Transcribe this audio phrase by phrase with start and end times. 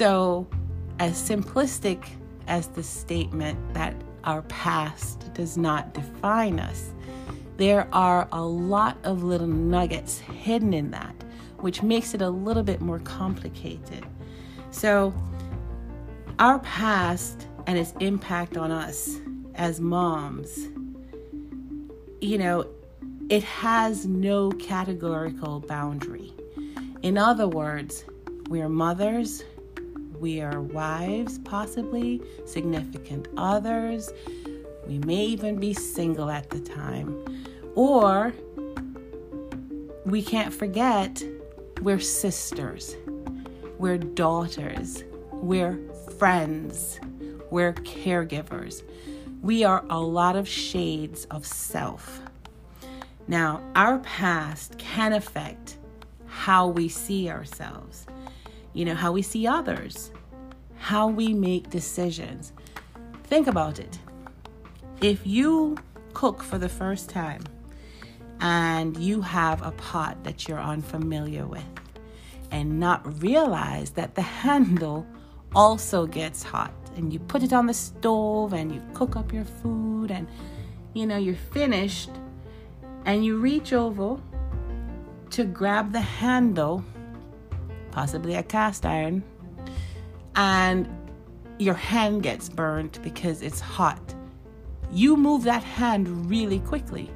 [0.00, 0.46] So,
[0.98, 2.02] as simplistic
[2.46, 3.94] as the statement that
[4.24, 6.94] our past does not define us,
[7.58, 11.14] there are a lot of little nuggets hidden in that,
[11.58, 14.06] which makes it a little bit more complicated.
[14.70, 15.12] So,
[16.38, 19.18] our past and its impact on us
[19.54, 20.68] as moms,
[22.22, 22.66] you know,
[23.28, 26.32] it has no categorical boundary.
[27.02, 28.06] In other words,
[28.48, 29.44] we are mothers,
[30.20, 34.12] we are wives, possibly, significant others,
[34.86, 37.44] we may even be single at the time.
[37.74, 38.34] Or
[40.04, 41.22] we can't forget
[41.80, 42.96] we're sisters,
[43.78, 45.78] we're daughters, we're
[46.18, 47.00] friends,
[47.50, 48.82] we're caregivers.
[49.40, 52.20] We are a lot of shades of self.
[53.26, 55.78] Now, our past can affect
[56.26, 58.06] how we see ourselves,
[58.72, 60.10] you know, how we see others,
[60.76, 62.52] how we make decisions.
[63.24, 63.98] Think about it.
[65.00, 65.76] If you
[66.12, 67.42] cook for the first time
[68.40, 71.64] and you have a pot that you're unfamiliar with
[72.50, 75.06] and not realize that the handle
[75.54, 79.44] also gets hot and you put it on the stove and you cook up your
[79.44, 80.28] food and
[80.94, 82.10] you know you're finished
[83.04, 84.20] and you reach over
[85.30, 86.84] to grab the handle
[87.90, 89.22] possibly a cast iron.
[90.36, 90.88] And
[91.58, 94.14] your hand gets burnt because it's hot.
[94.92, 97.10] You move that hand really quickly.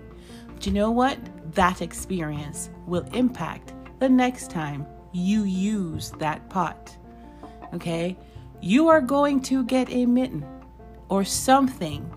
[0.48, 1.18] But you know what?
[1.54, 6.96] That experience will impact the next time you use that pot.
[7.72, 8.16] Okay?
[8.60, 10.44] You are going to get a mitten
[11.08, 12.12] or something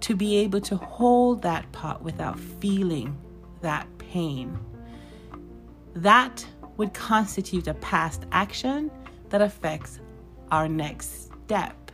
[0.00, 3.16] to be able to hold that pot without feeling
[3.62, 4.58] that pain.
[5.94, 6.44] That
[6.76, 8.90] would constitute a past action
[9.30, 10.00] that affects
[10.50, 11.90] our next step.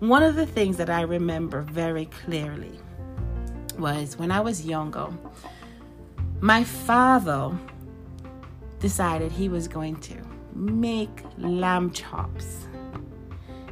[0.00, 2.78] One of the things that I remember very clearly
[3.78, 5.08] was when I was younger,
[6.40, 7.56] my father
[8.78, 10.16] decided he was going to
[10.54, 12.66] make lamb chops.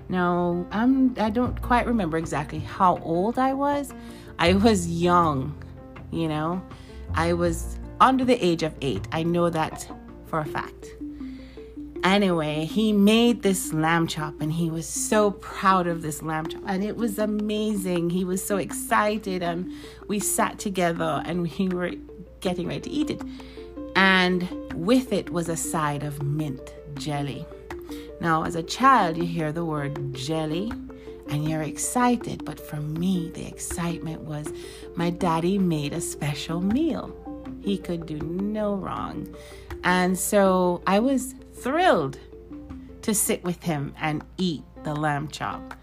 [0.08, 3.92] Now, I'm I don't quite remember exactly how old I was.
[4.38, 5.54] I was young,
[6.10, 6.62] you know.
[7.14, 9.06] I was under the age of 8.
[9.12, 9.88] I know that
[10.26, 10.88] for a fact.
[12.04, 16.62] Anyway, he made this lamb chop and he was so proud of this lamb chop
[16.66, 18.10] and it was amazing.
[18.10, 19.72] He was so excited and
[20.06, 21.92] we sat together and we were
[22.40, 23.22] getting ready to eat it.
[23.96, 27.46] And with it was a side of mint jelly.
[28.20, 30.70] Now, as a child, you hear the word jelly
[31.30, 34.52] and you're excited, but for me, the excitement was
[34.94, 37.16] my daddy made a special meal.
[37.64, 39.34] He could do no wrong.
[39.82, 42.18] And so I was thrilled
[43.02, 45.74] to sit with him and eat the lamb chop.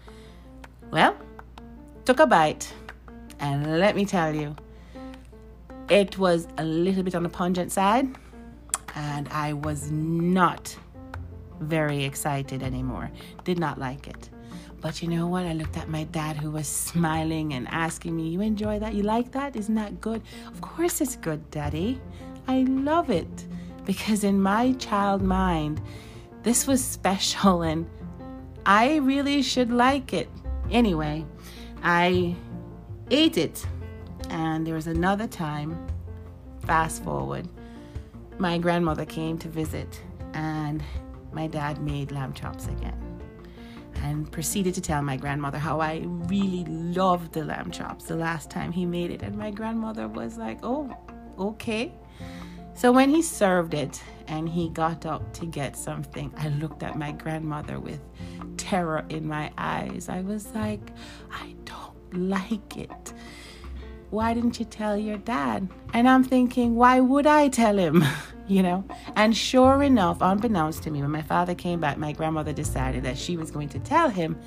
[0.92, 1.16] Well,
[2.04, 2.72] took a bite,
[3.40, 4.54] and let me tell you,
[5.88, 8.08] it was a little bit on the pungent side,
[8.94, 10.76] and I was not
[11.60, 13.10] very excited anymore.
[13.44, 14.30] Did not like it.
[14.82, 15.46] But you know what?
[15.46, 18.94] I looked at my dad who was smiling and asking me, You enjoy that?
[18.94, 19.54] You like that?
[19.54, 20.20] Isn't that good?
[20.48, 22.00] Of course it's good, Daddy.
[22.48, 23.46] I love it.
[23.84, 25.80] Because in my child mind,
[26.42, 27.88] this was special and
[28.66, 30.28] I really should like it.
[30.70, 31.24] Anyway,
[31.84, 32.34] I
[33.10, 33.64] ate it.
[34.30, 35.78] And there was another time,
[36.66, 37.48] fast forward,
[38.38, 40.02] my grandmother came to visit
[40.34, 40.82] and
[41.32, 43.01] my dad made lamb chops again
[44.02, 48.50] and proceeded to tell my grandmother how I really loved the lamb chops the last
[48.50, 49.22] time he made it.
[49.22, 50.94] And my grandmother was like, oh,
[51.38, 51.94] okay.
[52.74, 56.98] So when he served it and he got up to get something, I looked at
[56.98, 58.00] my grandmother with
[58.56, 60.08] terror in my eyes.
[60.08, 60.90] I was like,
[61.30, 63.12] I don't like it.
[64.10, 65.68] Why didn't you tell your dad?
[65.94, 68.04] And I'm thinking, why would I tell him?
[68.52, 68.84] you know?
[69.16, 73.16] And sure enough, unbeknownst to me, when my father came back, my grandmother decided that
[73.16, 74.38] she was going to tell him,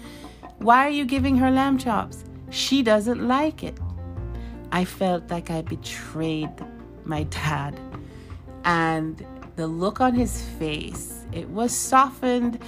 [0.60, 2.24] Why are you giving her lamb chops?
[2.52, 3.78] She doesn't like it.
[4.72, 6.54] I felt like I betrayed
[7.04, 7.80] my dad.
[8.64, 9.26] And
[9.56, 12.60] the look on his face, it was softened,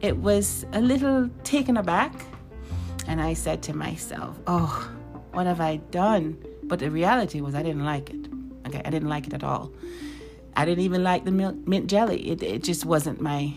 [0.00, 2.12] it was a little taken aback.
[3.06, 4.90] And I said to myself, Oh,
[5.32, 6.42] what have I done?
[6.64, 8.28] But the reality was, I didn't like it.
[8.66, 9.70] Okay, I didn't like it at all.
[10.56, 12.30] I didn't even like the milk, mint jelly.
[12.30, 13.54] It, it just wasn't my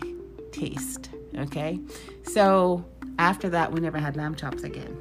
[0.52, 1.10] taste.
[1.36, 1.80] Okay.
[2.24, 2.84] So
[3.18, 4.96] after that, we never had lamb chops again.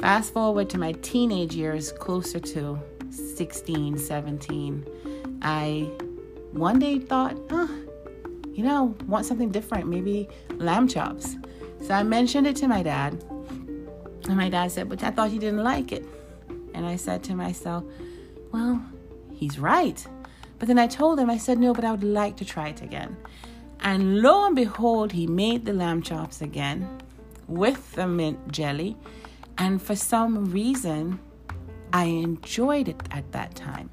[0.00, 2.78] Fast forward to my teenage years, closer to
[3.10, 4.86] 16, 17,
[5.42, 5.90] I
[6.52, 7.70] one day thought, oh,
[8.52, 11.36] you know, want something different, maybe lamb chops.
[11.80, 13.22] So I mentioned it to my dad.
[14.28, 16.04] And my dad said, But I thought you didn't like it.
[16.74, 17.84] And I said to myself,
[18.52, 18.82] Well,
[19.32, 20.04] he's right.
[20.58, 22.82] But then I told him, I said, No, but I would like to try it
[22.82, 23.16] again.
[23.80, 26.88] And lo and behold, he made the lamb chops again
[27.46, 28.96] with the mint jelly.
[29.56, 31.20] And for some reason,
[31.92, 33.90] I enjoyed it at that time.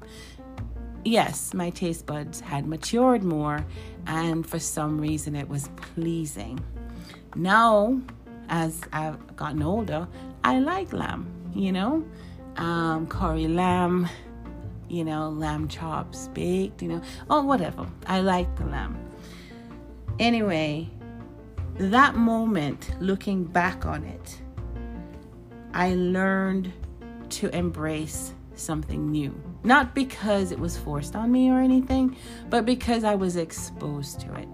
[1.04, 3.64] Yes, my taste buds had matured more,
[4.06, 6.58] and for some reason, it was pleasing.
[7.36, 8.00] Now,
[8.48, 10.08] as I've gotten older,
[10.42, 12.04] I like lamb, you know,
[12.56, 14.08] um, curry lamb,
[14.88, 17.86] you know, lamb chops baked, you know, or whatever.
[18.06, 18.98] I like the lamb.
[20.18, 20.88] Anyway,
[21.78, 24.40] that moment, looking back on it,
[25.74, 26.72] I learned
[27.30, 29.34] to embrace something new.
[29.62, 32.16] Not because it was forced on me or anything,
[32.48, 34.48] but because I was exposed to it.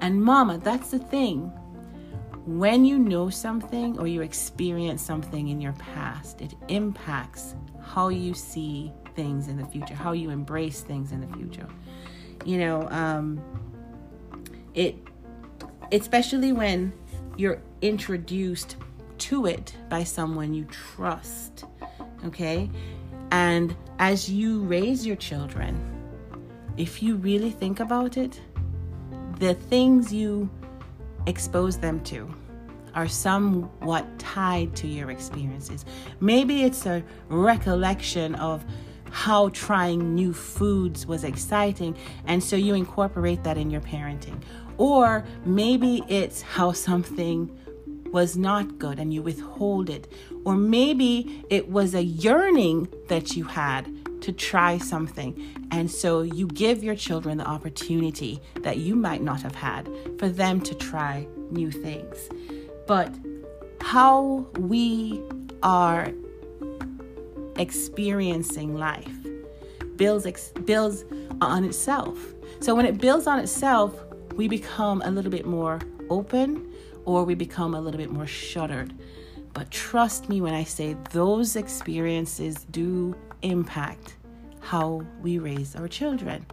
[0.00, 1.52] And, mama, that's the thing.
[2.46, 8.34] When you know something or you experience something in your past, it impacts how you
[8.34, 11.66] see things in the future, how you embrace things in the future.
[12.44, 13.42] You know, um,
[14.74, 14.96] it
[15.92, 16.92] especially when
[17.36, 18.76] you're introduced
[19.18, 21.64] to it by someone you trust.
[22.24, 22.70] Okay?
[23.30, 25.78] And as you raise your children,
[26.76, 28.40] if you really think about it,
[29.38, 30.50] the things you
[31.26, 32.32] expose them to
[32.94, 35.84] are somewhat tied to your experiences.
[36.20, 38.64] Maybe it's a recollection of
[39.14, 41.96] how trying new foods was exciting,
[42.26, 44.42] and so you incorporate that in your parenting.
[44.76, 47.48] Or maybe it's how something
[48.10, 50.12] was not good and you withhold it.
[50.44, 53.88] Or maybe it was a yearning that you had
[54.22, 55.40] to try something.
[55.70, 59.88] And so you give your children the opportunity that you might not have had
[60.18, 62.28] for them to try new things.
[62.88, 63.14] But
[63.80, 65.22] how we
[65.62, 66.12] are
[67.56, 69.16] experiencing life
[69.96, 71.04] builds ex- builds
[71.40, 72.18] on itself.
[72.60, 73.94] So when it builds on itself,
[74.34, 75.80] we become a little bit more
[76.10, 76.72] open
[77.04, 78.92] or we become a little bit more shuttered.
[79.52, 84.16] But trust me when I say those experiences do impact
[84.60, 86.44] how we raise our children.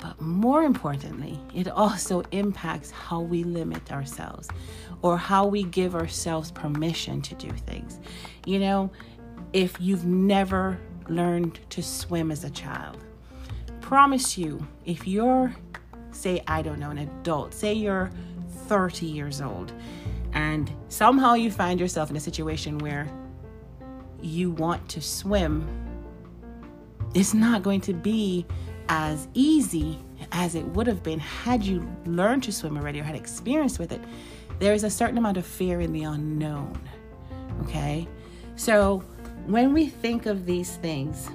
[0.00, 4.48] But more importantly, it also impacts how we limit ourselves
[5.02, 7.98] or how we give ourselves permission to do things.
[8.46, 8.90] You know,
[9.52, 13.04] if you've never learned to swim as a child,
[13.80, 15.54] promise you, if you're,
[16.10, 18.10] say, I don't know, an adult, say you're
[18.66, 19.72] 30 years old,
[20.32, 23.08] and somehow you find yourself in a situation where
[24.20, 25.66] you want to swim,
[27.14, 28.46] it's not going to be
[28.88, 29.98] as easy
[30.32, 33.92] as it would have been had you learned to swim already or had experience with
[33.92, 34.00] it.
[34.58, 36.78] There is a certain amount of fear in the unknown.
[37.62, 38.08] Okay?
[38.56, 39.02] So
[39.48, 41.30] when we think of these things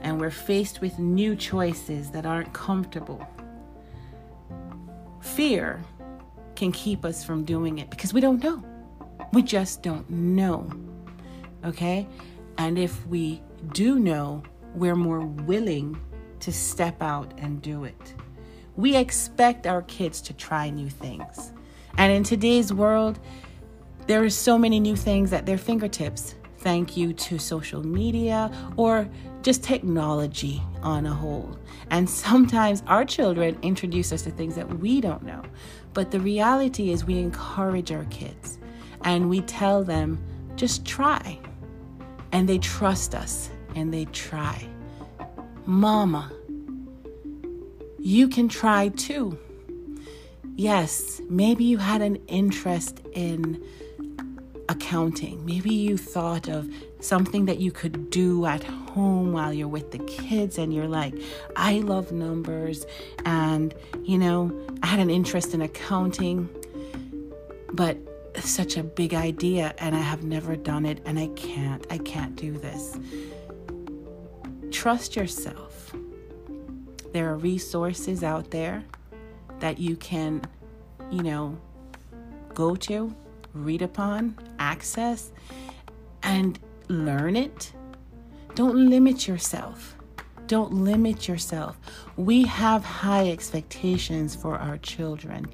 [0.00, 3.26] and we're faced with new choices that aren't comfortable,
[5.22, 5.82] fear
[6.54, 8.62] can keep us from doing it because we don't know.
[9.32, 10.70] We just don't know.
[11.64, 12.06] Okay?
[12.58, 13.40] And if we
[13.72, 14.42] do know,
[14.74, 15.98] we're more willing
[16.40, 18.14] to step out and do it.
[18.76, 21.52] We expect our kids to try new things.
[21.96, 23.18] And in today's world,
[24.06, 26.34] there are so many new things at their fingertips.
[26.62, 29.08] Thank you to social media or
[29.42, 31.58] just technology on a whole.
[31.90, 35.42] And sometimes our children introduce us to things that we don't know.
[35.92, 38.58] But the reality is, we encourage our kids
[39.04, 40.22] and we tell them,
[40.56, 41.38] just try.
[42.30, 44.66] And they trust us and they try.
[45.66, 46.32] Mama,
[47.98, 49.38] you can try too.
[50.54, 53.62] Yes, maybe you had an interest in
[54.72, 55.44] accounting.
[55.44, 56.68] Maybe you thought of
[57.00, 61.14] something that you could do at home while you're with the kids and you're like,
[61.56, 62.86] I love numbers
[63.24, 64.50] and, you know,
[64.82, 66.48] I had an interest in accounting,
[67.72, 67.98] but
[68.40, 71.86] such a big idea and I have never done it and I can't.
[71.90, 72.98] I can't do this.
[74.70, 75.94] Trust yourself.
[77.12, 78.82] There are resources out there
[79.60, 80.40] that you can,
[81.10, 81.58] you know,
[82.54, 83.14] go to,
[83.54, 85.32] read upon, access,
[86.22, 87.72] and learn it.
[88.54, 89.96] Don't limit yourself.
[90.46, 91.78] Don't limit yourself.
[92.16, 95.46] We have high expectations for our children,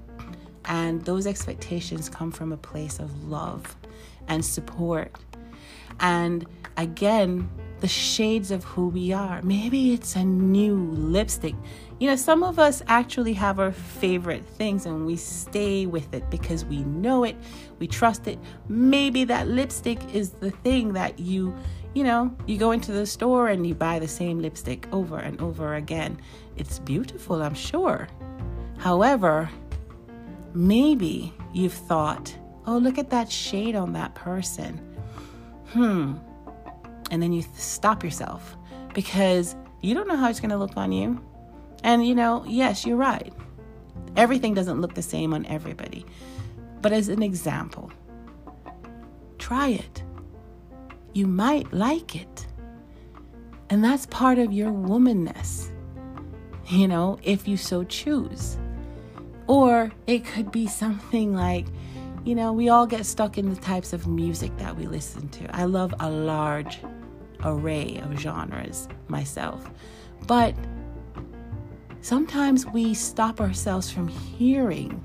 [0.64, 3.76] and those expectations come from a place of love
[4.26, 5.14] and support.
[6.00, 7.48] And again,
[7.80, 9.40] the shades of who we are.
[9.42, 11.54] Maybe it's a new lipstick.
[12.00, 16.28] You know, some of us actually have our favorite things and we stay with it
[16.30, 17.36] because we know it,
[17.78, 18.38] we trust it.
[18.68, 21.54] Maybe that lipstick is the thing that you,
[21.94, 25.40] you know, you go into the store and you buy the same lipstick over and
[25.40, 26.20] over again.
[26.56, 28.08] It's beautiful, I'm sure.
[28.78, 29.50] However,
[30.54, 34.78] maybe you've thought, oh, look at that shade on that person.
[35.72, 36.14] Hmm,
[37.10, 38.56] and then you stop yourself
[38.94, 41.22] because you don't know how it's going to look on you.
[41.84, 43.32] And you know, yes, you're right.
[44.16, 46.04] Everything doesn't look the same on everybody.
[46.80, 47.92] But as an example,
[49.38, 50.02] try it.
[51.12, 52.46] You might like it.
[53.70, 55.70] And that's part of your womanness,
[56.68, 58.56] you know, if you so choose.
[59.46, 61.66] Or it could be something like,
[62.28, 65.56] you know, we all get stuck in the types of music that we listen to.
[65.56, 66.78] I love a large
[67.42, 69.66] array of genres myself.
[70.26, 70.54] But
[72.02, 75.02] sometimes we stop ourselves from hearing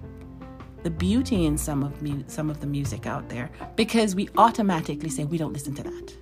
[0.84, 5.10] the beauty in some of mu- some of the music out there because we automatically
[5.10, 6.14] say we don't listen to that.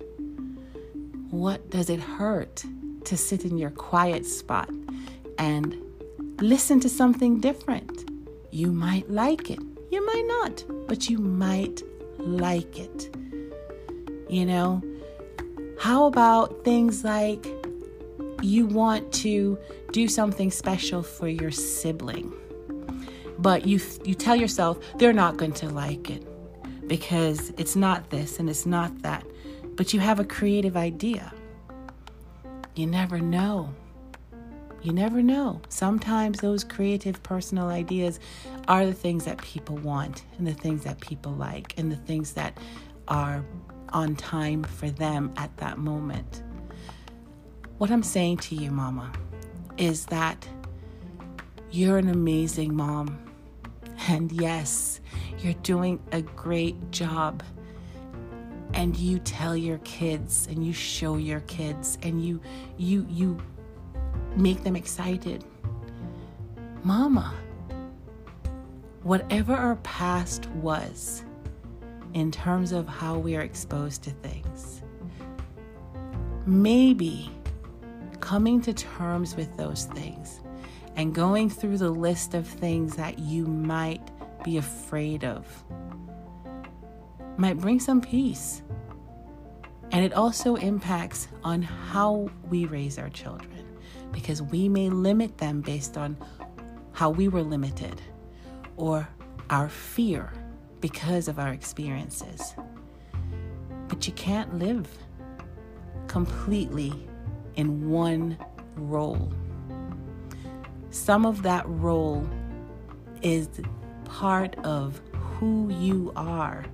[1.30, 2.64] What does it hurt
[3.06, 4.70] to sit in your quiet spot
[5.36, 5.76] and
[6.40, 8.08] listen to something different?
[8.52, 9.71] You might like it.
[9.92, 11.82] You might not, but you might
[12.16, 13.14] like it.
[14.26, 14.82] You know,
[15.78, 17.46] how about things like
[18.40, 19.58] you want to
[19.92, 22.32] do something special for your sibling,
[23.38, 26.26] but you you tell yourself they're not going to like it
[26.88, 29.26] because it's not this and it's not that,
[29.76, 31.34] but you have a creative idea.
[32.74, 33.74] You never know.
[34.82, 35.60] You never know.
[35.68, 38.18] Sometimes those creative personal ideas
[38.66, 42.32] are the things that people want and the things that people like and the things
[42.32, 42.58] that
[43.06, 43.44] are
[43.90, 46.42] on time for them at that moment.
[47.78, 49.12] What I'm saying to you, Mama,
[49.76, 50.48] is that
[51.70, 53.18] you're an amazing mom.
[54.08, 55.00] And yes,
[55.38, 57.42] you're doing a great job.
[58.74, 62.40] And you tell your kids and you show your kids and you
[62.78, 63.38] you you
[64.36, 65.44] make them excited.
[66.82, 67.34] Mama,
[69.02, 71.24] whatever our past was,
[72.14, 74.82] in terms of how we are exposed to things.
[76.46, 77.30] Maybe
[78.20, 80.40] coming to terms with those things
[80.96, 84.10] and going through the list of things that you might
[84.44, 85.46] be afraid of
[87.36, 88.62] might bring some peace.
[89.90, 93.51] And it also impacts on how we raise our children
[94.12, 96.16] because we may limit them based on
[96.92, 98.00] how we were limited
[98.76, 99.08] or
[99.50, 100.32] our fear
[100.80, 102.54] because of our experiences.
[103.88, 104.88] But you can't live
[106.06, 106.92] completely
[107.56, 108.38] in one
[108.76, 109.32] role.
[110.90, 112.28] Some of that role
[113.22, 113.48] is
[114.04, 116.64] part of who you are,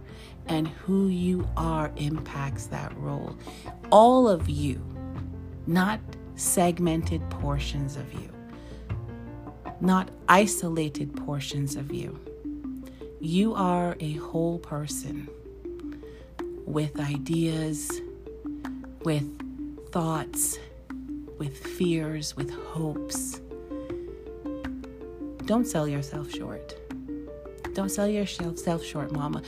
[0.47, 3.37] and who you are impacts that role.
[3.90, 4.83] All of you,
[5.66, 6.00] not
[6.38, 8.30] segmented portions of you,
[9.80, 12.18] not isolated portions of you.
[13.21, 15.28] You are a whole person
[16.64, 18.00] with ideas,
[19.02, 19.26] with
[19.90, 20.59] thoughts,
[21.38, 23.40] with fears, with hopes.
[25.45, 26.76] Don't sell yourself short.
[27.75, 29.42] Don't sell yourself short, mama.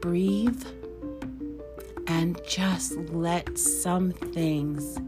[0.00, 0.64] Breathe
[2.06, 4.98] and just let some things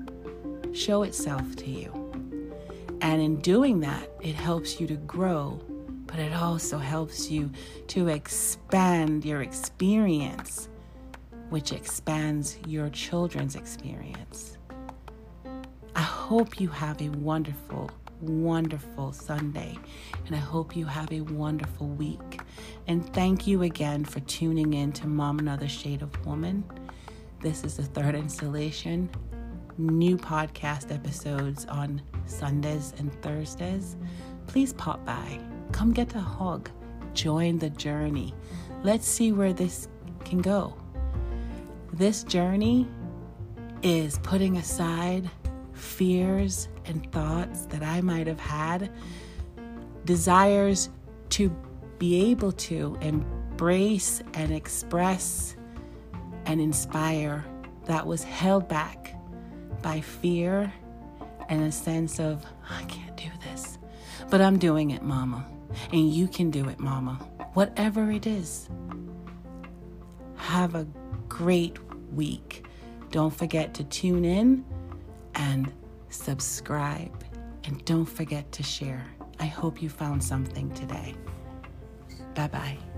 [0.72, 1.92] show itself to you.
[3.00, 5.60] And in doing that, it helps you to grow
[6.12, 7.50] but it also helps you
[7.86, 10.68] to expand your experience,
[11.48, 14.58] which expands your children's experience.
[15.96, 19.78] I hope you have a wonderful, wonderful Sunday,
[20.26, 22.42] and I hope you have a wonderful week.
[22.86, 26.62] And thank you again for tuning in to Mom Another Shade of Woman.
[27.40, 29.08] This is the third installation.
[29.78, 33.96] New podcast episodes on Sundays and Thursdays.
[34.46, 35.40] Please pop by.
[35.72, 36.70] Come get a hug.
[37.14, 38.34] Join the journey.
[38.82, 39.88] Let's see where this
[40.24, 40.76] can go.
[41.92, 42.86] This journey
[43.82, 45.30] is putting aside
[45.72, 48.90] fears and thoughts that I might have had,
[50.04, 50.90] desires
[51.30, 51.48] to
[51.98, 55.56] be able to embrace and express
[56.46, 57.44] and inspire
[57.86, 59.14] that was held back
[59.82, 60.72] by fear
[61.48, 63.78] and a sense of, I can't do this.
[64.30, 65.44] But I'm doing it, Mama.
[65.92, 67.14] And you can do it, Mama.
[67.54, 68.68] Whatever it is.
[70.36, 70.86] Have a
[71.28, 71.78] great
[72.12, 72.64] week.
[73.10, 74.64] Don't forget to tune in
[75.34, 75.72] and
[76.08, 77.24] subscribe.
[77.64, 79.04] And don't forget to share.
[79.38, 81.14] I hope you found something today.
[82.34, 82.91] Bye bye.